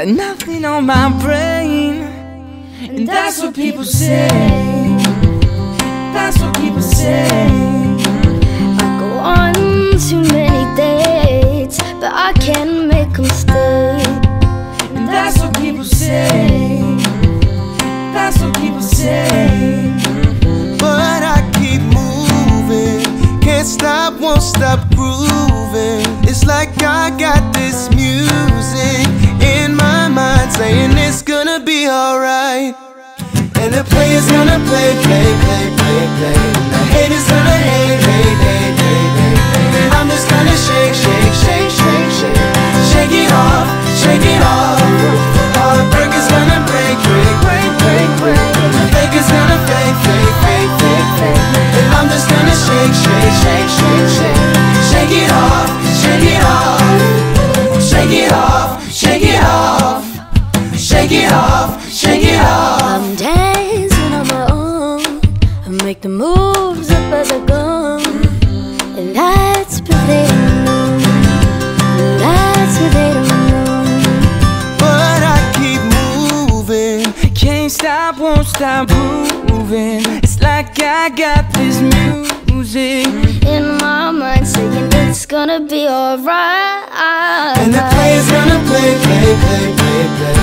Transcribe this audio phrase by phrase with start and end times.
[0.00, 2.02] Got nothing on my brain.
[2.80, 4.28] And that's what people say.
[6.14, 7.28] That's what people say.
[8.80, 9.54] I go on
[9.98, 14.00] too many dates, but I can't make them stay.
[14.94, 16.80] And that's what people say.
[18.14, 19.92] That's what people say.
[20.78, 23.40] But I keep moving.
[23.42, 25.29] Can't stop, won't stop grooving.
[26.50, 29.06] Like I got this music
[29.40, 32.74] in my mind saying it's gonna be alright.
[33.60, 36.34] And the player's gonna play, play, play, play, play.
[36.34, 37.99] And The haters gonna hate,
[61.10, 62.82] Shake it off, shake it off.
[62.84, 65.02] I'm dancing on my own.
[65.66, 67.98] I make the moves up as I go.
[68.96, 70.98] And that's what they don't know.
[71.98, 74.76] And that's what they don't know.
[74.78, 77.12] But I keep moving.
[77.34, 80.02] Can't stop, won't stop moving.
[80.22, 83.08] It's like I got this music.
[83.44, 87.58] In my mind, saying it's gonna be alright.
[87.58, 90.39] And the player's gonna play, play, play, play, play.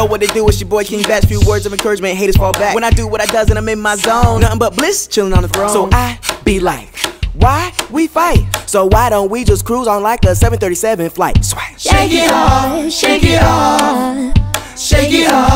[0.00, 0.48] Yo, what they do?
[0.48, 1.28] It's your boy KingBach.
[1.28, 2.74] Few words of encouragement, haters fall back.
[2.74, 5.34] When I do what I does and I'm in my zone, nothing but bliss, chilling
[5.34, 5.68] on the throne.
[5.68, 6.96] So I be like,
[7.34, 8.46] why we fight?
[8.66, 11.44] So why don't we just cruise on like a 737 flight?
[11.44, 11.78] Swag.
[11.78, 14.78] Shake it off, shake it off.
[14.78, 15.49] Shake it off,